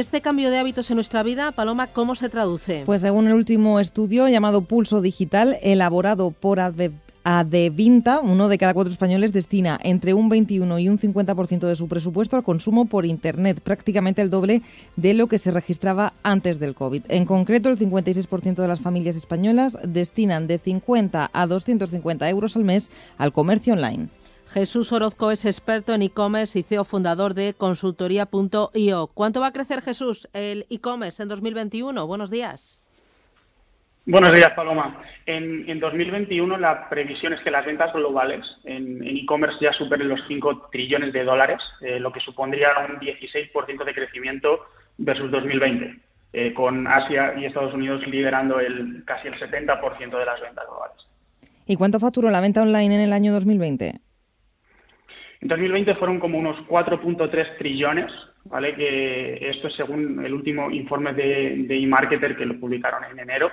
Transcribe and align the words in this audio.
Este 0.00 0.22
cambio 0.22 0.50
de 0.50 0.56
hábitos 0.56 0.90
en 0.90 0.94
nuestra 0.94 1.22
vida, 1.22 1.52
Paloma, 1.52 1.88
¿cómo 1.88 2.14
se 2.14 2.30
traduce? 2.30 2.84
Pues 2.86 3.02
según 3.02 3.26
el 3.26 3.34
último 3.34 3.80
estudio 3.80 4.26
llamado 4.28 4.62
Pulso 4.62 5.02
Digital, 5.02 5.58
elaborado 5.60 6.30
por 6.30 6.58
Adevinta, 7.22 8.20
uno 8.20 8.48
de 8.48 8.56
cada 8.56 8.72
cuatro 8.72 8.90
españoles 8.90 9.34
destina 9.34 9.78
entre 9.82 10.14
un 10.14 10.30
21 10.30 10.78
y 10.78 10.88
un 10.88 10.98
50% 10.98 11.66
de 11.66 11.76
su 11.76 11.86
presupuesto 11.86 12.38
al 12.38 12.44
consumo 12.44 12.86
por 12.86 13.04
Internet, 13.04 13.60
prácticamente 13.60 14.22
el 14.22 14.30
doble 14.30 14.62
de 14.96 15.12
lo 15.12 15.26
que 15.26 15.36
se 15.36 15.50
registraba 15.50 16.14
antes 16.22 16.58
del 16.58 16.74
COVID. 16.74 17.02
En 17.08 17.26
concreto, 17.26 17.68
el 17.68 17.78
56% 17.78 18.54
de 18.54 18.68
las 18.68 18.80
familias 18.80 19.16
españolas 19.16 19.76
destinan 19.86 20.46
de 20.46 20.56
50 20.56 21.28
a 21.30 21.46
250 21.46 22.30
euros 22.30 22.56
al 22.56 22.64
mes 22.64 22.90
al 23.18 23.34
comercio 23.34 23.74
online. 23.74 24.08
Jesús 24.52 24.90
Orozco 24.90 25.30
es 25.30 25.44
experto 25.44 25.94
en 25.94 26.02
e-commerce 26.02 26.58
y 26.58 26.64
CEO 26.64 26.84
fundador 26.84 27.34
de 27.34 27.54
consultoría.io. 27.54 29.06
¿Cuánto 29.14 29.40
va 29.40 29.48
a 29.48 29.52
crecer 29.52 29.80
Jesús 29.80 30.28
el 30.32 30.66
e-commerce 30.70 31.22
en 31.22 31.28
2021? 31.28 32.04
Buenos 32.04 32.30
días. 32.30 32.82
Buenos 34.06 34.32
días, 34.32 34.50
Paloma. 34.54 35.02
En, 35.24 35.78
2021 35.78 36.58
la 36.58 36.88
previsión 36.88 37.32
es 37.32 37.40
que 37.42 37.50
las 37.52 37.64
ventas 37.64 37.92
globales 37.92 38.44
en 38.64 39.06
e-commerce 39.06 39.58
ya 39.60 39.72
superen 39.72 40.08
los 40.08 40.20
5 40.26 40.68
trillones 40.72 41.12
de 41.12 41.22
dólares, 41.22 41.62
eh, 41.80 42.00
lo 42.00 42.10
que 42.10 42.18
supondría 42.18 42.70
un 42.88 42.98
16% 42.98 43.84
de 43.84 43.94
crecimiento 43.94 44.66
versus 44.98 45.30
2020, 45.30 46.00
eh, 46.32 46.52
con 46.54 46.88
Asia 46.88 47.34
y 47.38 47.44
Estados 47.44 47.72
Unidos 47.72 48.04
liderando 48.08 48.58
el, 48.58 49.04
casi 49.04 49.28
el 49.28 49.34
70% 49.34 50.18
de 50.18 50.26
las 50.26 50.40
ventas 50.40 50.66
globales. 50.66 51.06
¿Y 51.66 51.76
cuánto 51.76 52.00
facturó 52.00 52.30
la 52.30 52.40
venta 52.40 52.62
online 52.62 52.96
en 52.96 53.00
el 53.02 53.12
año 53.12 53.32
2020? 53.32 54.09
En 55.40 55.48
2020 55.48 55.94
fueron 55.94 56.20
como 56.20 56.38
unos 56.38 56.58
4.3 56.66 57.56
trillones, 57.56 58.12
¿vale? 58.44 58.74
Que 58.74 59.48
esto 59.48 59.68
es 59.68 59.74
según 59.74 60.24
el 60.24 60.34
último 60.34 60.70
informe 60.70 61.14
de, 61.14 61.64
de 61.66 61.82
eMarketer 61.82 62.36
que 62.36 62.44
lo 62.44 62.60
publicaron 62.60 63.04
en 63.04 63.18
enero, 63.18 63.50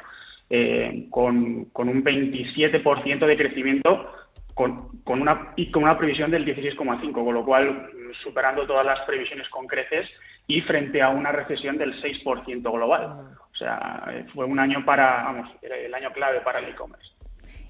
eh, 0.50 1.08
con, 1.10 1.70
un 1.74 2.04
27% 2.04 3.26
de 3.26 3.38
crecimiento 3.38 4.14
con, 4.54 4.90
una, 5.06 5.54
y 5.56 5.70
con 5.72 5.84
una 5.84 5.98
previsión 5.98 6.32
del 6.32 6.46
16,5, 6.46 7.12
con 7.12 7.34
lo 7.34 7.46
cual 7.46 7.90
superando 8.24 8.66
todas 8.66 8.86
las 8.86 9.02
previsiones 9.02 9.48
con 9.50 9.68
creces 9.68 10.10
y 10.48 10.62
frente 10.62 11.02
a 11.02 11.10
una 11.10 11.32
recesión 11.32 11.78
del 11.78 12.02
6% 12.02 12.72
global. 12.72 13.36
O 13.52 13.56
sea, 13.56 14.26
fue 14.34 14.46
un 14.46 14.60
año 14.60 14.84
para, 14.86 15.24
vamos, 15.24 15.50
el 15.62 15.94
año 15.94 16.12
clave 16.12 16.40
para 16.42 16.60
el 16.60 16.70
e-commerce. 16.70 17.12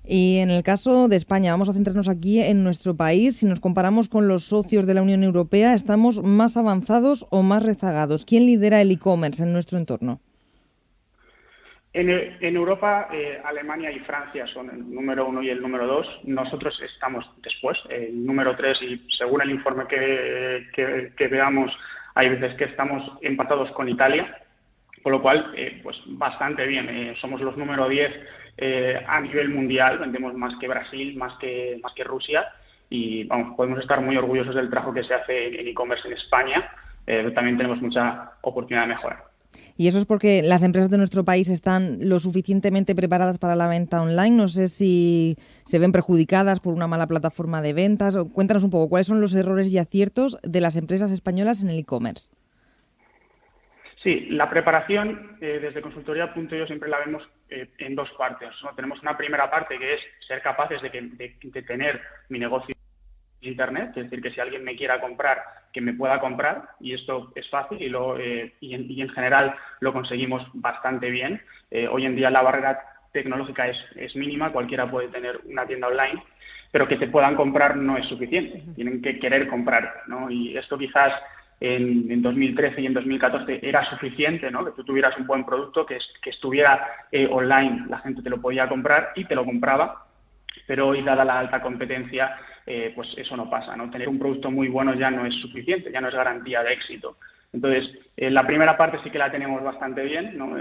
Y 0.06 0.38
en 0.38 0.50
el 0.50 0.64
caso 0.64 1.08
de 1.08 1.16
España, 1.16 1.52
vamos 1.52 1.70
a 1.70 1.74
centrarnos 1.74 2.10
aquí 2.10 2.42
en 2.42 2.64
nuestro 2.64 2.96
país. 2.96 3.38
Si 3.38 3.46
nos 3.46 3.60
comparamos 3.60 4.10
con 4.10 4.28
los 4.28 4.46
socios 4.46 4.86
de 4.86 4.94
la 4.94 5.02
Unión 5.02 5.24
Europea, 5.24 5.74
¿estamos 5.74 6.24
más 6.24 6.58
avanzados 6.58 7.28
o 7.30 7.44
más 7.44 7.64
rezagados? 7.64 8.26
¿Quién 8.26 8.46
lidera 8.46 8.82
el 8.82 8.92
e-commerce 8.92 9.44
en 9.44 9.54
nuestro 9.54 9.78
entorno? 9.78 10.22
En, 11.94 12.56
Europa, 12.56 13.10
eh, 13.12 13.42
Alemania 13.44 13.92
y 13.92 14.00
Francia 14.00 14.46
son 14.46 14.70
el 14.70 14.94
número 14.94 15.26
uno 15.26 15.42
y 15.42 15.50
el 15.50 15.60
número 15.60 15.88
dos. 15.88 16.08
Nosotros 16.26 16.80
estamos 16.84 17.28
después, 17.42 17.80
el 17.90 18.24
número 18.24 18.56
tres, 18.56 18.80
y 18.84 19.04
según 19.10 19.42
el 19.42 19.50
informe 19.50 19.88
que, 19.88 21.28
veamos, 21.32 21.76
hay 22.14 22.30
veces 22.30 22.56
que 22.56 22.66
estamos 22.66 23.12
empatados 23.22 23.72
con 23.72 23.90
Italia, 23.90 24.47
con 25.08 25.14
lo 25.14 25.22
cual, 25.22 25.54
eh, 25.56 25.80
pues 25.82 26.02
bastante 26.06 26.68
bien. 26.68 26.90
Eh, 26.90 27.16
somos 27.22 27.40
los 27.40 27.56
número 27.56 27.88
diez 27.88 28.12
eh, 28.58 29.02
a 29.08 29.22
nivel 29.22 29.48
mundial, 29.48 30.00
vendemos 30.00 30.34
más 30.34 30.54
que 30.60 30.68
Brasil, 30.68 31.16
más 31.16 31.34
que, 31.36 31.80
más 31.82 31.94
que 31.94 32.04
Rusia 32.04 32.46
y 32.90 33.24
vamos, 33.24 33.56
podemos 33.56 33.80
estar 33.80 34.02
muy 34.02 34.18
orgullosos 34.18 34.54
del 34.54 34.70
trabajo 34.70 34.94
que 34.94 35.06
se 35.06 35.14
hace 35.14 35.62
en 35.62 35.68
e-commerce 35.70 36.10
en 36.10 36.14
España, 36.14 36.70
eh, 37.06 37.32
también 37.34 37.56
tenemos 37.56 37.82
mucha 37.82 38.34
oportunidad 38.42 38.82
de 38.82 38.96
mejora. 38.96 39.24
Y 39.78 39.88
eso 39.88 39.98
es 39.98 40.04
porque 40.04 40.44
las 40.44 40.64
empresas 40.64 40.90
de 40.90 40.98
nuestro 40.98 41.24
país 41.24 41.48
están 41.48 42.10
lo 42.10 42.20
suficientemente 42.20 42.94
preparadas 42.94 43.38
para 43.38 43.56
la 43.56 43.70
venta 43.70 44.02
online. 44.02 44.36
No 44.36 44.50
sé 44.50 44.68
si 44.68 45.38
se 45.64 45.80
ven 45.80 45.94
perjudicadas 45.94 46.60
por 46.60 46.74
una 46.74 46.88
mala 46.88 47.08
plataforma 47.08 47.62
de 47.62 47.72
ventas. 47.72 48.18
Cuéntanos 48.34 48.66
un 48.66 48.72
poco 48.72 48.90
cuáles 48.90 49.08
son 49.08 49.22
los 49.22 49.34
errores 49.36 49.72
y 49.72 49.78
aciertos 49.78 50.38
de 50.44 50.60
las 50.60 50.76
empresas 50.76 51.12
españolas 51.12 51.64
en 51.64 51.70
el 51.70 51.80
e-commerce. 51.80 52.30
Sí, 53.98 54.28
la 54.30 54.48
preparación 54.48 55.38
eh, 55.42 55.58
desde 55.60 55.82
consultoría.io 55.82 56.68
siempre 56.68 56.88
la 56.88 57.00
vemos 57.00 57.28
eh, 57.50 57.72
en 57.80 57.96
dos 57.96 58.12
partes. 58.12 58.50
Tenemos 58.76 59.02
una 59.02 59.18
primera 59.18 59.50
parte 59.50 59.80
que 59.80 59.96
es 59.96 60.02
ser 60.20 60.42
capaces 60.44 60.82
de, 60.84 61.62
tener 61.64 62.02
mi 62.30 62.38
negocio 62.38 62.76
en 63.42 63.50
Internet, 63.50 63.94
es 63.96 64.04
decir, 64.04 64.22
que 64.22 64.30
si 64.30 64.40
alguien 64.40 64.64
me 64.64 64.76
quiera 64.76 65.02
comprar, 65.02 65.44
que 65.74 65.82
me 65.82 65.94
pueda 65.94 66.20
comprar, 66.20 66.70
y 66.80 66.94
esto 66.94 67.32
es 67.36 67.50
fácil 67.50 67.82
y, 67.82 67.90
lo, 67.90 68.20
eh, 68.20 68.54
y, 68.60 68.76
en, 68.76 69.10
general 69.10 69.56
lo 69.80 69.94
conseguimos 69.94 70.46
bastante 70.54 71.10
bien. 71.10 71.42
hoy 71.90 72.06
en 72.06 72.16
día 72.16 72.30
la 72.30 72.44
barrera 72.44 72.80
tecnológica 73.12 73.68
es, 73.68 73.84
es, 73.96 74.16
mínima, 74.16 74.52
cualquiera 74.52 74.92
puede 74.92 75.08
tener 75.08 75.40
una 75.46 75.66
tienda 75.66 75.88
online, 75.88 76.24
pero 76.72 76.88
que 76.88 76.98
te 76.98 77.08
puedan 77.08 77.36
comprar 77.36 77.76
no 77.76 77.98
es 77.98 78.06
suficiente, 78.06 78.64
tienen 78.76 79.02
que 79.02 79.18
querer 79.18 79.48
comprar, 79.48 80.04
¿no? 80.06 80.30
Y 80.30 80.56
esto 80.56 80.78
quizás 80.78 81.14
en, 81.60 82.22
2013 82.22 82.82
y 82.82 82.86
en 82.86 82.94
2014 82.94 83.60
era 83.64 83.84
suficiente, 83.86 84.52
¿no? 84.52 84.66
Que 84.66 84.72
tú 84.72 84.84
tuvieras 84.84 85.18
un 85.18 85.26
buen 85.26 85.46
producto, 85.46 85.86
que, 85.86 85.98
que 86.22 86.30
estuviera 86.30 86.88
eh, 87.12 87.28
online, 87.30 87.86
la 87.90 88.00
gente 88.00 88.22
te 88.22 88.30
lo 88.30 88.40
podía 88.40 88.68
comprar 88.68 89.12
y 89.16 89.26
te 89.26 89.36
lo 89.36 89.46
compraba, 89.46 90.06
pero 90.66 90.88
hoy, 90.88 91.02
dada 91.02 91.26
la 91.26 91.40
alta 91.40 91.62
competencia, 91.62 92.38
eh, 92.66 92.92
pues 92.96 93.16
eso 93.18 93.36
no 93.36 93.50
pasa, 93.50 93.76
¿no? 93.76 93.90
Tener 93.90 94.10
un 94.10 94.20
producto 94.20 94.52
muy 94.52 94.68
bueno 94.68 94.94
ya 94.94 95.10
no 95.10 95.26
es 95.26 95.34
suficiente, 95.36 95.92
ya 95.92 96.02
no 96.02 96.10
es 96.10 96.16
garantía 96.16 96.64
de 96.64 96.74
éxito. 96.74 97.18
Entonces, 97.54 97.98
eh, 98.18 98.30
la 98.30 98.46
primera 98.46 98.78
parte 98.78 99.00
sí 99.04 99.10
que 99.10 99.18
la 99.18 99.32
tenemos 99.32 99.64
bastante 99.64 100.04
bien, 100.04 100.38
¿no? 100.38 100.56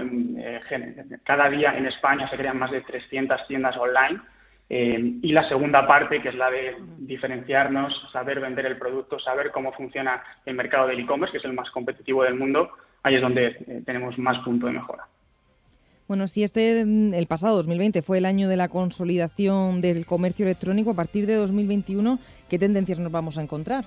cada 1.23 1.49
día 1.49 1.77
en 1.77 1.85
España 1.85 2.27
se 2.27 2.37
crean 2.37 2.57
más 2.57 2.71
de 2.71 2.81
300 2.81 3.45
tiendas 3.47 3.75
online, 3.77 4.21
eh, 4.69 5.13
y 5.21 5.31
la 5.31 5.47
segunda 5.47 5.87
parte, 5.87 6.21
que 6.21 6.29
es 6.29 6.35
la 6.35 6.51
de 6.51 6.75
diferenciarnos, 6.97 8.09
saber 8.11 8.41
vender 8.41 8.65
el 8.65 8.77
producto, 8.77 9.17
saber 9.17 9.51
cómo 9.51 9.71
funciona 9.71 10.23
el 10.45 10.55
mercado 10.55 10.87
del 10.87 10.99
e-commerce, 10.99 11.31
que 11.31 11.37
es 11.37 11.45
el 11.45 11.53
más 11.53 11.71
competitivo 11.71 12.23
del 12.23 12.35
mundo, 12.35 12.71
ahí 13.03 13.15
es 13.15 13.21
donde 13.21 13.45
eh, 13.45 13.81
tenemos 13.85 14.17
más 14.17 14.39
punto 14.39 14.67
de 14.67 14.73
mejora. 14.73 15.07
Bueno, 16.07 16.27
si 16.27 16.43
este, 16.43 16.83
mm, 16.85 17.13
el 17.13 17.27
pasado 17.27 17.57
2020 17.57 18.01
fue 18.01 18.17
el 18.17 18.25
año 18.25 18.49
de 18.49 18.57
la 18.57 18.67
consolidación 18.67 19.81
del 19.81 20.05
comercio 20.05 20.45
electrónico, 20.45 20.91
a 20.91 20.95
partir 20.95 21.25
de 21.25 21.35
2021, 21.35 22.19
¿qué 22.49 22.59
tendencias 22.59 22.99
nos 22.99 23.11
vamos 23.11 23.37
a 23.37 23.43
encontrar? 23.43 23.85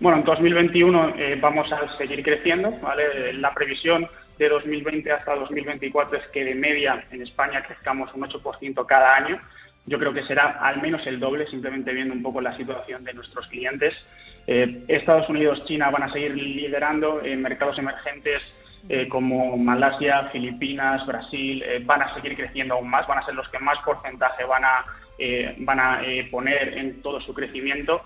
Bueno, 0.00 0.18
en 0.18 0.24
2021 0.24 1.14
eh, 1.16 1.38
vamos 1.40 1.72
a 1.72 1.96
seguir 1.96 2.22
creciendo, 2.24 2.72
¿vale? 2.82 3.32
La 3.34 3.54
previsión 3.54 4.08
de 4.38 4.48
2020 4.48 5.12
hasta 5.12 5.34
2024 5.34 6.18
es 6.18 6.26
que 6.28 6.44
de 6.44 6.54
media 6.54 7.06
en 7.10 7.22
España 7.22 7.62
crezcamos 7.64 8.12
un 8.14 8.22
8% 8.22 8.86
cada 8.86 9.16
año. 9.16 9.40
Yo 9.86 9.98
creo 9.98 10.14
que 10.14 10.22
será 10.22 10.58
al 10.60 10.80
menos 10.80 11.06
el 11.06 11.20
doble, 11.20 11.46
simplemente 11.46 11.92
viendo 11.92 12.14
un 12.14 12.22
poco 12.22 12.40
la 12.40 12.56
situación 12.56 13.04
de 13.04 13.12
nuestros 13.12 13.46
clientes. 13.48 13.94
Eh, 14.46 14.84
Estados 14.88 15.28
Unidos, 15.28 15.64
China 15.66 15.90
van 15.90 16.04
a 16.04 16.12
seguir 16.12 16.34
liderando 16.34 17.22
en 17.22 17.42
mercados 17.42 17.78
emergentes 17.78 18.42
eh, 18.88 19.08
como 19.08 19.56
Malasia, 19.56 20.30
Filipinas, 20.32 21.06
Brasil, 21.06 21.62
eh, 21.66 21.82
van 21.84 22.02
a 22.02 22.14
seguir 22.14 22.36
creciendo 22.36 22.74
aún 22.74 22.88
más, 22.88 23.06
van 23.06 23.18
a 23.18 23.24
ser 23.24 23.34
los 23.34 23.48
que 23.48 23.58
más 23.58 23.78
porcentaje 23.80 24.44
van 24.44 24.64
a, 24.64 24.84
van 25.58 25.80
a 25.80 26.00
poner 26.30 26.76
en 26.76 27.00
todo 27.00 27.20
su 27.20 27.32
crecimiento. 27.32 28.02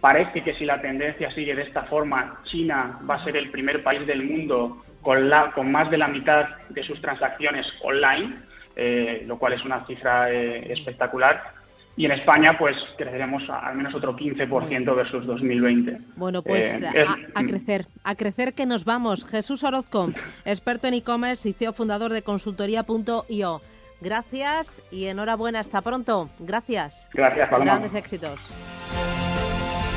Parece 0.00 0.42
que 0.42 0.54
si 0.54 0.64
la 0.64 0.80
tendencia 0.80 1.30
sigue 1.30 1.54
de 1.54 1.62
esta 1.62 1.84
forma, 1.84 2.40
China 2.44 2.98
va 3.08 3.16
a 3.16 3.24
ser 3.24 3.36
el 3.36 3.50
primer 3.50 3.82
país 3.82 4.06
del 4.06 4.24
mundo 4.24 4.82
con, 5.02 5.28
la, 5.28 5.52
con 5.52 5.70
más 5.70 5.90
de 5.90 5.98
la 5.98 6.08
mitad 6.08 6.48
de 6.68 6.82
sus 6.82 7.00
transacciones 7.00 7.66
online, 7.82 8.36
eh, 8.76 9.24
lo 9.26 9.38
cual 9.38 9.54
es 9.54 9.64
una 9.64 9.84
cifra 9.86 10.30
eh, 10.30 10.72
espectacular. 10.72 11.60
Y 11.96 12.06
en 12.06 12.12
España, 12.12 12.56
pues 12.56 12.76
creceremos 12.96 13.42
al 13.50 13.74
menos 13.76 13.94
otro 13.94 14.16
15% 14.16 14.96
versus 14.96 15.26
2020. 15.26 15.98
Bueno, 16.16 16.42
pues 16.42 16.82
eh, 16.82 17.04
a, 17.34 17.44
crecer, 17.44 17.86
a 18.04 18.14
crecer 18.14 18.54
que 18.54 18.64
nos 18.64 18.84
vamos. 18.84 19.24
Jesús 19.24 19.64
Orozco, 19.64 20.10
experto 20.44 20.88
en 20.88 20.94
e-commerce 20.94 21.48
y 21.48 21.52
CEO 21.52 21.72
fundador 21.72 22.12
de 22.12 22.22
consultoría.io. 22.22 23.60
Gracias 24.00 24.82
y 24.90 25.06
enhorabuena, 25.06 25.60
hasta 25.60 25.82
pronto. 25.82 26.30
Gracias. 26.38 27.08
Gracias, 27.12 27.50
Paloma. 27.50 27.72
Grandes 27.72 27.94
éxitos. 27.94 28.38